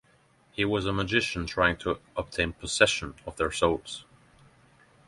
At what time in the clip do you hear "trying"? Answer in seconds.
1.45-1.77